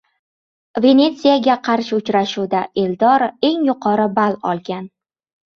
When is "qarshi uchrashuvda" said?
1.67-2.63